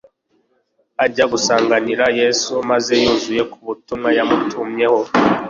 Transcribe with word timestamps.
ajya 1.05 1.25
gusanganira 1.33 2.05
Yesu, 2.19 2.53
maze 2.69 2.93
yuzuza 3.03 3.43
ku 3.51 3.57
butumwa 3.67 4.09
yamutumyeho 4.17 4.99